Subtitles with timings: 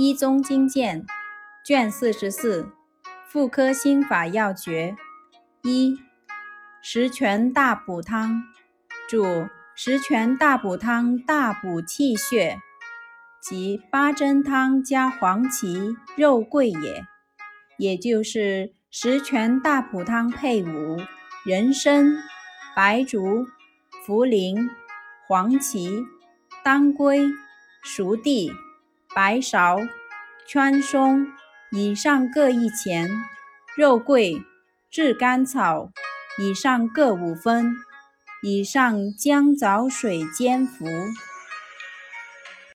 [0.00, 1.04] 一宗经鉴
[1.64, 2.70] 卷四十四
[3.26, 4.94] 妇科心法要诀
[5.62, 5.98] 一
[6.80, 8.44] 十全大补汤
[9.10, 12.60] 主十全大补汤大补气血，
[13.42, 17.04] 即八珍汤加黄芪、肉桂也。
[17.76, 20.98] 也就是十全大补汤配伍
[21.44, 22.22] 人参、
[22.76, 23.48] 白术、
[24.06, 24.68] 茯苓、
[25.26, 26.06] 黄芪、
[26.62, 27.28] 当归、
[27.82, 28.52] 熟地。
[29.14, 29.88] 白芍、
[30.46, 31.26] 川芎
[31.72, 33.10] 以上各一钱，
[33.76, 34.42] 肉桂、
[34.90, 35.90] 炙甘草
[36.38, 37.74] 以上各五分，
[38.42, 40.86] 以上姜枣水煎服。